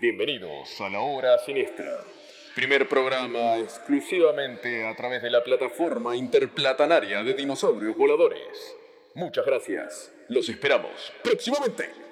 Bienvenidos 0.00 0.80
a 0.80 0.88
la 0.88 1.00
hora 1.00 1.36
siniestra. 1.44 1.98
Primer 2.54 2.88
programa 2.88 3.58
exclusivamente 3.58 4.88
a 4.88 4.96
través 4.96 5.20
de 5.20 5.28
la 5.28 5.44
plataforma 5.44 6.16
interplatanaria 6.16 7.22
de 7.22 7.34
dinosaurios 7.34 7.94
voladores. 7.98 8.74
Muchas 9.14 9.44
gracias. 9.44 10.10
Los 10.28 10.48
esperamos 10.48 11.12
próximamente. 11.22 12.09